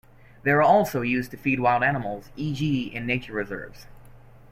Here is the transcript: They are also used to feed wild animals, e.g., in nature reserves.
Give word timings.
They 0.41 0.49
are 0.49 0.63
also 0.63 1.01
used 1.03 1.29
to 1.29 1.37
feed 1.37 1.59
wild 1.59 1.83
animals, 1.83 2.31
e.g., 2.35 2.83
in 2.91 3.05
nature 3.05 3.33
reserves. 3.33 3.85